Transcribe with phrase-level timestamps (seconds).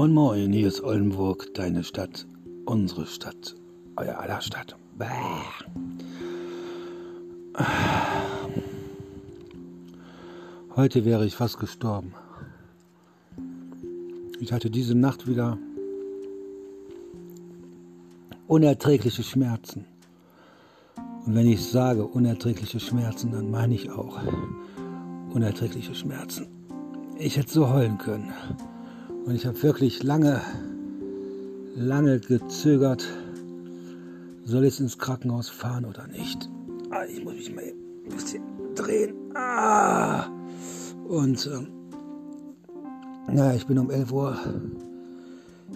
[0.00, 2.26] Moin Moin, hier ist Oldenburg, deine Stadt,
[2.64, 3.54] unsere Stadt,
[3.96, 4.74] euer aller Stadt.
[4.96, 5.04] Bäh.
[10.74, 12.14] Heute wäre ich fast gestorben.
[14.40, 15.58] Ich hatte diese Nacht wieder
[18.46, 19.84] unerträgliche Schmerzen.
[21.26, 24.18] Und wenn ich sage unerträgliche Schmerzen, dann meine ich auch
[25.34, 26.46] unerträgliche Schmerzen.
[27.18, 28.32] Ich hätte so heulen können.
[29.30, 30.40] Und ich habe wirklich lange,
[31.76, 33.06] lange gezögert,
[34.44, 36.50] soll ich ins Krankenhaus fahren oder nicht.
[36.90, 38.42] Ah, ich muss mich mal ein bisschen
[38.74, 39.14] drehen.
[39.36, 40.26] Ah.
[41.06, 41.68] Und ähm,
[43.32, 44.36] naja, ich bin um 11 Uhr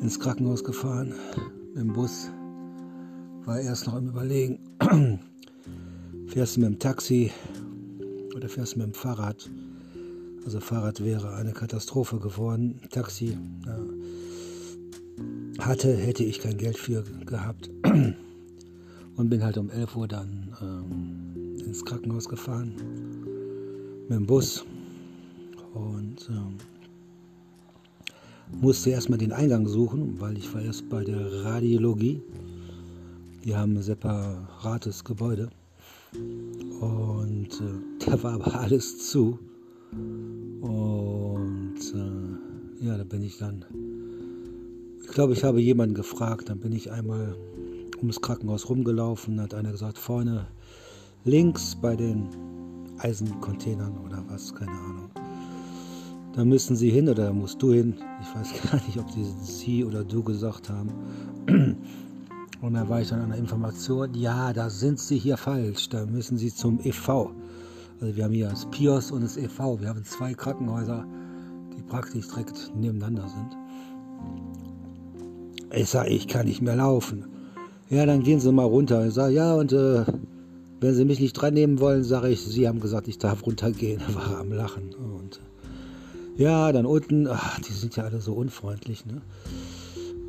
[0.00, 1.12] ins Krankenhaus gefahren
[1.74, 2.30] mit dem Bus.
[3.46, 4.60] War erst noch im Überlegen,
[6.28, 7.32] fährst du mit dem Taxi
[8.36, 9.50] oder fährst du mit dem Fahrrad?
[10.44, 12.80] Also Fahrrad wäre eine Katastrophe geworden.
[12.90, 13.78] Taxi ja,
[15.64, 17.70] hatte, hätte ich kein Geld für gehabt.
[19.16, 22.74] Und bin halt um 11 Uhr dann ähm, ins Krankenhaus gefahren
[24.08, 24.64] mit dem Bus.
[25.74, 26.56] Und ähm,
[28.60, 32.22] musste erstmal den Eingang suchen, weil ich war erst bei der Radiologie.
[33.44, 35.50] Die haben ein separates Gebäude.
[36.80, 39.38] Und äh, da war aber alles zu.
[39.92, 43.64] Und äh, ja, da bin ich dann,
[45.02, 47.36] ich glaube, ich habe jemanden gefragt, dann bin ich einmal
[47.98, 50.46] ums Krankenhaus rumgelaufen, hat einer gesagt, vorne
[51.24, 52.28] links bei den
[52.98, 55.10] Eisencontainern oder was, keine Ahnung.
[56.34, 57.96] Da müssen Sie hin oder musst du hin.
[58.22, 60.90] Ich weiß gar nicht, ob die Sie oder du gesagt haben.
[62.60, 66.04] Und da war ich dann an der Information, ja, da sind Sie hier falsch, da
[66.06, 67.30] müssen Sie zum EV.
[68.00, 69.80] Also wir haben hier das PIOS und das EV.
[69.80, 71.04] Wir haben zwei Krankenhäuser,
[71.76, 73.56] die praktisch direkt nebeneinander sind.
[75.72, 77.26] Ich sage, ich kann nicht mehr laufen.
[77.90, 79.06] Ja, dann gehen Sie mal runter.
[79.06, 80.04] Ich sage, ja, und äh,
[80.80, 84.00] wenn Sie mich nicht dran nehmen wollen, sage ich, Sie haben gesagt, ich darf runtergehen.
[84.08, 84.94] Er war am Lachen.
[84.94, 85.40] Und
[86.36, 89.04] ja, dann unten, ach, die sind ja alle so unfreundlich.
[89.04, 89.20] Ne?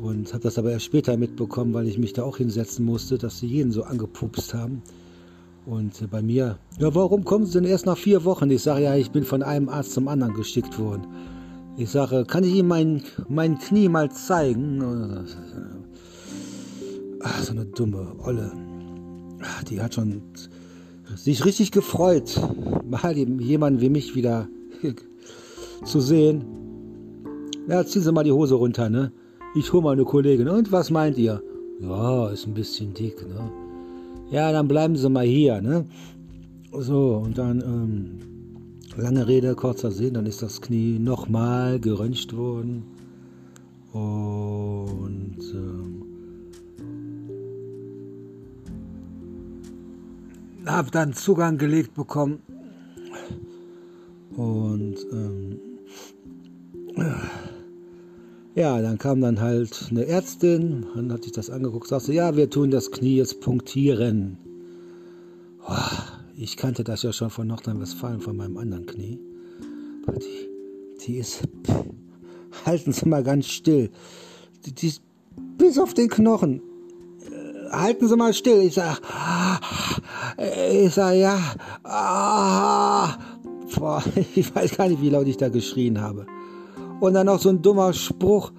[0.00, 3.38] Und habe das aber erst später mitbekommen, weil ich mich da auch hinsetzen musste, dass
[3.38, 4.82] sie jeden so angepupst haben.
[5.66, 8.50] Und bei mir, ja, warum kommen Sie denn erst nach vier Wochen?
[8.50, 11.06] Ich sage, ja, ich bin von einem Arzt zum anderen geschickt worden.
[11.76, 14.82] Ich sage, kann ich Ihnen mein, mein Knie mal zeigen?
[17.22, 18.52] Ach, so eine dumme Olle.
[19.68, 20.22] Die hat schon
[21.14, 22.40] sich richtig gefreut,
[22.88, 24.48] mal jemanden wie mich wieder
[25.84, 26.44] zu sehen.
[27.68, 29.12] Ja, ziehen Sie mal die Hose runter, ne?
[29.54, 30.48] Ich hole mal eine Kollegin.
[30.48, 31.42] Und was meint ihr?
[31.80, 33.69] Ja, ist ein bisschen dick, ne?
[34.30, 35.86] Ja, dann bleiben Sie mal hier, ne?
[36.72, 38.20] So, und dann, ähm,
[38.96, 42.84] lange Rede, kurzer Sinn, dann ist das Knie nochmal geröntgt worden.
[43.92, 46.04] Und ähm,
[50.66, 52.40] habe dann Zugang gelegt bekommen.
[54.36, 55.69] Und ähm,
[58.54, 62.50] ja, dann kam dann halt eine Ärztin, dann hat sich das angeguckt, sagte, ja, wir
[62.50, 64.38] tun das Knie jetzt punktieren.
[65.68, 65.74] Oh,
[66.36, 69.20] ich kannte das ja schon von Nordrhein-Westfalen, von meinem anderen Knie.
[70.08, 70.48] Die,
[71.06, 71.42] die ist,
[72.66, 73.90] halten Sie mal ganz still.
[74.66, 75.02] Die, die ist
[75.56, 76.60] bis auf den Knochen.
[77.20, 78.62] Äh, halten Sie mal still.
[78.62, 79.00] Ich sag,
[80.72, 81.38] ich sag, ja,
[81.84, 83.16] ah,
[83.76, 84.02] boah,
[84.34, 86.26] ich weiß gar nicht, wie laut ich da geschrien habe.
[87.00, 88.52] Und dann noch so ein dummer Spruch.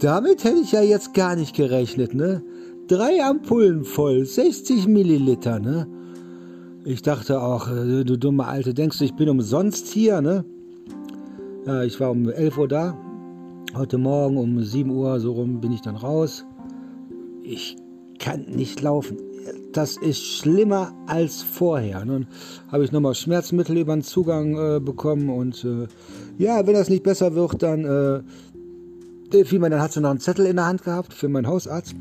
[0.00, 2.42] Damit hätte ich ja jetzt gar nicht gerechnet, ne?
[2.88, 5.86] Drei Ampullen voll, 60 Milliliter, ne?
[6.84, 10.44] Ich dachte auch, äh, du dumme Alte, denkst du, ich bin umsonst hier, ne?
[11.66, 12.98] Ja, ich war um 11 Uhr da.
[13.76, 16.44] Heute Morgen um 7 Uhr so rum bin ich dann raus.
[17.42, 17.76] Ich
[18.18, 19.18] kann nicht laufen.
[19.72, 22.04] Das ist schlimmer als vorher.
[22.04, 22.26] Nun
[22.72, 25.86] habe ich nochmal Schmerzmittel über den Zugang äh, bekommen und äh,
[26.38, 27.84] ja, wenn das nicht besser wird, dann
[29.32, 31.46] äh, fiel mir, dann hat sie noch einen Zettel in der Hand gehabt für meinen
[31.46, 31.94] Hausarzt.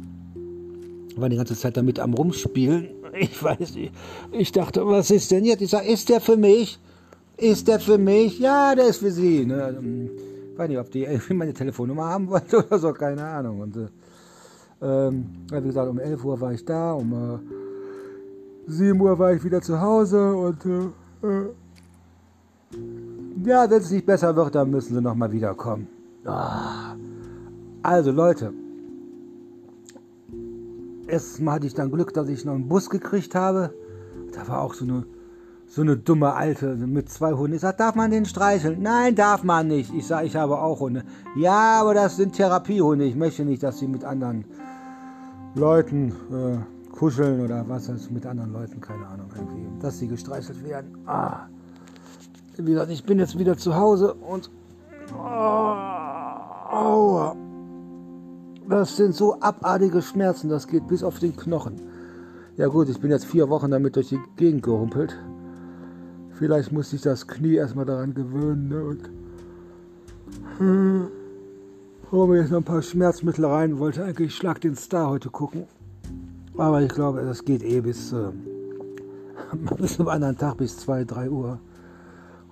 [1.15, 2.89] War die ganze Zeit damit am Rumspielen.
[3.19, 3.91] Ich weiß nicht.
[4.31, 5.61] Ich dachte, was ist denn jetzt?
[5.61, 6.79] Ich sage, ist der für mich?
[7.37, 8.39] Ist der für mich?
[8.39, 9.45] Ja, der ist für Sie.
[9.45, 10.09] Ne?
[10.53, 13.61] Ich weiß nicht, ob die meine Telefonnummer haben wollte oder so, keine Ahnung.
[13.61, 13.87] Und, äh,
[14.81, 17.39] ähm, wie gesagt, um 11 Uhr war ich da, um äh,
[18.67, 21.49] 7 Uhr war ich wieder zu Hause und äh, äh
[23.45, 25.87] ja, wenn es nicht besser wird, dann müssen sie nochmal wiederkommen.
[26.25, 26.95] Ah.
[27.81, 28.53] Also Leute,
[31.07, 33.73] erstmal hatte ich dann Glück, dass ich noch einen Bus gekriegt habe.
[34.33, 35.05] Da war auch so eine,
[35.69, 37.53] so eine dumme Alte mit zwei Hunden.
[37.53, 38.81] Ich sage, darf man den streicheln?
[38.81, 39.93] Nein, darf man nicht.
[39.93, 41.03] Ich sage, ich habe auch Hunde.
[41.35, 43.05] Ja, aber das sind Therapiehunde.
[43.05, 44.45] Ich möchte nicht, dass sie mit anderen
[45.53, 46.57] Leuten äh,
[46.91, 50.97] kuscheln oder was heißt mit anderen Leuten, keine Ahnung, irgendwie, dass sie gestreichelt werden.
[51.05, 51.47] Ah.
[52.57, 54.49] Wie gesagt, ich bin jetzt wieder zu Hause und
[55.13, 55.75] oh.
[58.67, 61.81] Das sind so abartige Schmerzen, das geht bis auf den Knochen.
[62.57, 65.17] Ja gut, ich bin jetzt vier Wochen damit durch die Gegend gehumpelt.
[66.39, 68.69] Vielleicht muss ich das Knie erstmal daran gewöhnen.
[68.69, 68.81] Ne?
[68.81, 69.09] Und
[70.57, 71.07] hm,
[72.13, 73.77] hole mir jetzt noch ein paar Schmerzmittel rein.
[73.77, 75.65] Wollte eigentlich Schlag den Star heute gucken.
[76.57, 78.31] Aber ich glaube, das geht eh bis, äh,
[79.77, 81.59] bis zum anderen Tag, bis 2, 3 Uhr.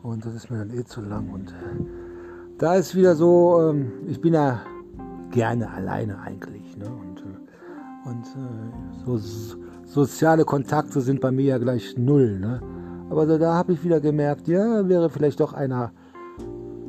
[0.04, 1.30] Und das ist mir dann eh zu lang.
[1.30, 1.54] Und
[2.58, 4.64] da ist wieder so, ähm, ich bin ja
[5.32, 6.76] gerne alleine eigentlich.
[6.76, 6.88] Ne?
[6.88, 9.18] Und, äh, und äh, so
[9.86, 12.38] soziale Kontakte sind bei mir ja gleich null.
[12.38, 12.60] Ne?
[13.10, 15.92] Aber so, da habe ich wieder gemerkt, ja, wäre vielleicht doch einer,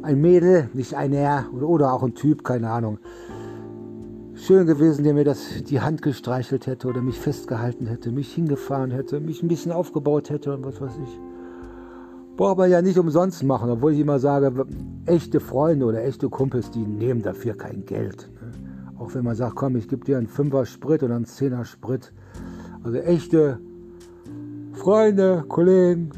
[0.02, 2.98] ein Mädel, nicht ein Er oder, oder auch ein Typ, keine Ahnung.
[4.34, 8.90] Schön gewesen, der mir das die Hand gestreichelt hätte oder mich festgehalten hätte, mich hingefahren
[8.90, 11.20] hätte, mich ein bisschen aufgebaut hätte und was weiß ich.
[12.36, 14.66] Braucht man ja nicht umsonst machen, obwohl ich immer sage,
[15.06, 18.30] echte Freunde oder echte Kumpels, die nehmen dafür kein Geld.
[18.40, 18.52] Ne?
[18.98, 22.12] Auch wenn man sagt, komm, ich gebe dir einen Fünfer Sprit oder einen Zehner Sprit.
[22.84, 23.58] Also echte
[24.78, 26.10] Freunde, Kollegen,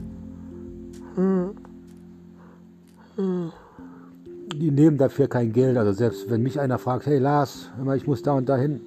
[4.55, 5.79] die nehmen dafür kein Geld.
[5.79, 8.81] Also selbst wenn mich einer fragt, hey Lars, ich muss da und dahin,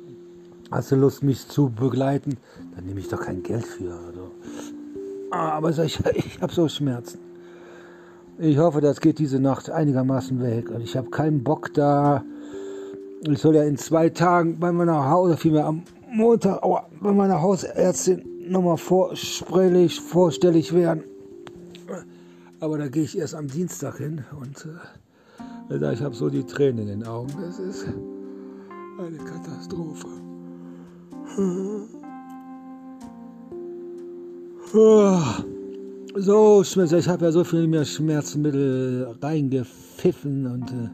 [0.69, 2.37] hast du Lust, mich zu begleiten?
[2.75, 3.93] Dann nehme ich doch kein Geld für.
[3.93, 4.31] Also.
[5.31, 7.17] Aber ich, ich habe so Schmerzen.
[8.37, 10.69] Ich hoffe, das geht diese Nacht einigermaßen weg.
[10.69, 12.23] Und ich habe keinen Bock da.
[13.21, 17.41] Ich soll ja in zwei Tagen bei meiner Haus, vielmehr am Montag, aua, bei meiner
[17.41, 21.03] Hausärztin nochmal vorstellig, vorstellig werden.
[22.59, 24.67] Aber da gehe ich erst am Dienstag hin und
[25.69, 27.33] äh, ich habe so die Tränen in den Augen.
[27.41, 27.85] Das ist
[28.99, 30.07] eine Katastrophe.
[36.15, 40.89] So, ich habe ja so viel mehr Schmerzmittel reingepfiffen und äh,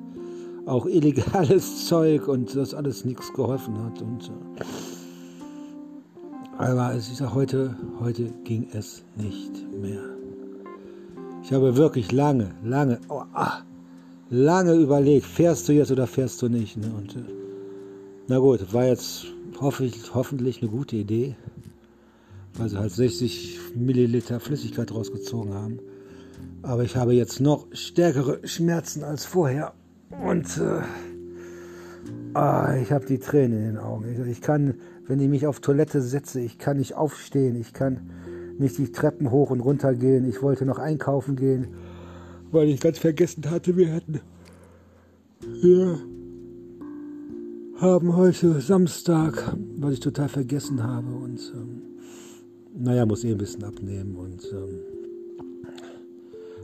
[0.66, 4.02] auch illegales Zeug und das alles nichts geholfen hat.
[4.02, 4.64] Und, äh,
[6.60, 10.04] aber es ist ja heute, heute ging es nicht mehr.
[11.42, 13.62] Ich habe wirklich lange, lange, oh, ah,
[14.30, 16.76] lange überlegt, fährst du jetzt oder fährst du nicht.
[16.76, 16.92] Ne?
[16.96, 17.20] Und, äh,
[18.28, 19.28] na gut, war jetzt
[19.62, 21.38] hoffentlich, hoffentlich eine gute Idee,
[22.58, 25.80] weil sie halt 60 Milliliter Flüssigkeit rausgezogen haben.
[26.62, 29.74] Aber ich habe jetzt noch stärkere Schmerzen als vorher.
[30.10, 30.82] Und äh,
[32.34, 34.12] ah, ich habe die Tränen in den Augen.
[34.12, 34.76] Ich, ich kann
[35.10, 38.12] wenn ich mich auf Toilette setze, ich kann nicht aufstehen, ich kann
[38.60, 40.30] nicht die Treppen hoch und runter gehen.
[40.30, 41.70] Ich wollte noch einkaufen gehen,
[42.52, 44.22] weil ich ganz vergessen hatte, wir hatten.
[45.62, 45.98] Wir
[47.78, 51.82] haben heute Samstag, was ich total vergessen habe und ähm,
[52.78, 54.80] naja, muss eh ein bisschen abnehmen und ähm,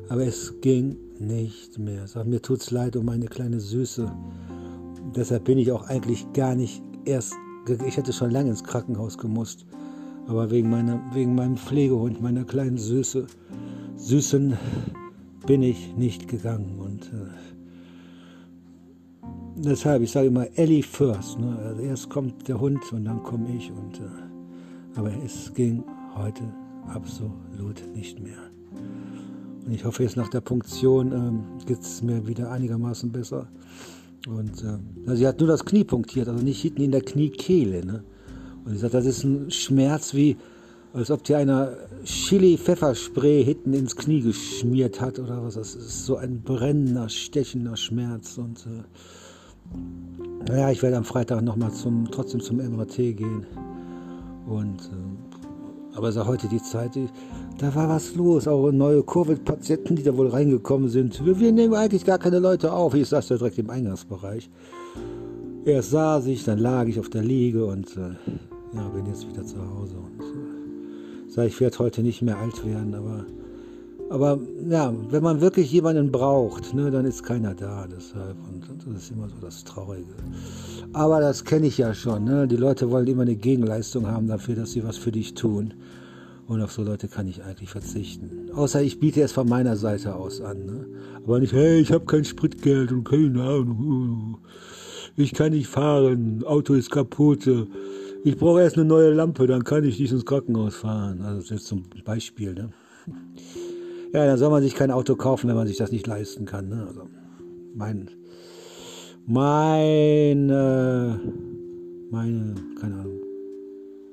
[0.07, 2.05] aber es ging nicht mehr.
[2.05, 4.11] Sag, mir tut's leid um meine kleine Süße.
[5.15, 7.33] Deshalb bin ich auch eigentlich gar nicht erst
[7.69, 9.65] ich hätte schon lange ins Krankenhaus gemusst.
[10.27, 13.27] Aber wegen, meiner, wegen meinem Pflegehund, meiner kleinen Süße,
[13.95, 14.57] Süßen,
[15.45, 16.79] bin ich nicht gegangen.
[16.79, 17.27] Und äh,
[19.55, 21.39] deshalb, ich sage immer Ellie first.
[21.39, 21.57] Ne?
[21.63, 23.71] Also erst kommt der Hund und dann komme ich.
[23.71, 25.83] Und, äh, aber es ging
[26.15, 26.43] heute
[26.87, 28.39] absolut nicht mehr.
[29.65, 33.47] Und ich hoffe, jetzt nach der Punktion ähm, geht es mir wieder einigermaßen besser.
[34.27, 37.85] Und äh, sie hat nur das Knie punktiert, also nicht hinten in der Kniekehle.
[37.85, 38.03] Ne?
[38.63, 40.37] Und sie sagt, das ist ein Schmerz wie,
[40.93, 45.55] als ob dir einer Chili-Pfefferspray hinten ins Knie geschmiert hat oder was.
[45.55, 48.37] Das ist so ein brennender, stechender Schmerz.
[48.37, 48.83] Und äh,
[50.49, 53.45] naja, ich werde am Freitag nochmal zum, trotzdem zum MRT gehen.
[54.47, 55.24] Und äh,
[55.95, 56.91] aber auch heute die Zeit,
[57.57, 58.47] da war was los.
[58.47, 61.25] Auch neue Covid-Patienten, die da wohl reingekommen sind.
[61.25, 62.93] Wir, wir, nehmen eigentlich gar keine Leute auf.
[62.93, 64.49] Ich saß da direkt im Eingangsbereich.
[65.65, 68.15] Erst saß ich, dann lag ich auf der Liege und äh,
[68.75, 69.95] ja, bin jetzt wieder zu Hause.
[69.95, 73.25] Und äh, sag, ich werde heute nicht mehr alt werden, aber,
[74.09, 77.87] aber ja, wenn man wirklich jemanden braucht, ne, dann ist keiner da.
[77.87, 80.13] Deshalb und, das ist immer so das Traurige.
[80.93, 82.23] Aber das kenne ich ja schon.
[82.23, 82.47] Ne?
[82.47, 85.73] Die Leute wollen immer eine Gegenleistung haben dafür, dass sie was für dich tun.
[86.47, 88.51] Und auf so Leute kann ich eigentlich verzichten.
[88.53, 90.65] Außer ich biete es von meiner Seite aus an.
[90.65, 90.85] Ne?
[91.23, 94.37] Aber nicht, hey, ich habe kein Spritgeld und keine Ahnung.
[95.17, 97.49] Ich kann nicht fahren, Auto ist kaputt.
[98.23, 101.21] Ich brauche erst eine neue Lampe, dann kann ich nicht ins Krankenhaus fahren.
[101.21, 102.53] Also das ist jetzt zum Beispiel.
[102.53, 102.69] Ne?
[104.13, 106.69] Ja, dann soll man sich kein Auto kaufen, wenn man sich das nicht leisten kann.
[106.69, 106.85] Ne?
[106.87, 107.07] Also
[107.73, 108.09] mein,
[109.25, 111.15] mein, äh,
[112.11, 113.19] meine, keine Ahnung,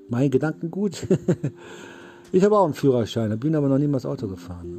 [0.08, 1.06] mein Gedankengut.
[2.32, 4.70] ich habe auch einen Führerschein, bin aber noch niemals Auto gefahren.
[4.70, 4.78] Ne?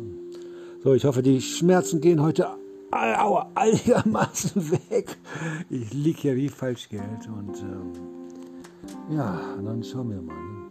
[0.84, 2.48] So, ich hoffe, die Schmerzen gehen heute
[2.92, 5.18] aua, einigermaßen weg.
[5.70, 10.36] Ich liege hier wie Falschgeld und ähm, ja, dann schauen wir mal.
[10.36, 10.63] Ne?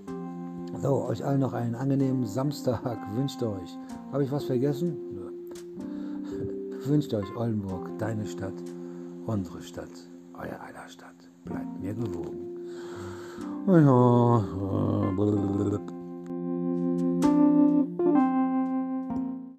[0.81, 3.79] So, euch allen noch einen angenehmen Samstag wünscht euch.
[4.13, 4.97] Habe ich was vergessen?
[6.87, 8.55] wünscht euch Oldenburg, deine Stadt,
[9.27, 9.93] unsere Stadt,
[10.35, 11.15] euer aller Stadt.
[11.45, 12.53] Bleibt mir gewogen.
[13.67, 14.45] Ja,